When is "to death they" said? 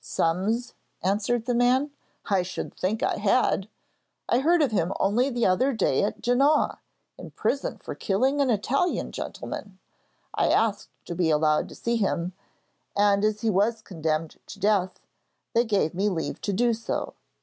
14.46-15.64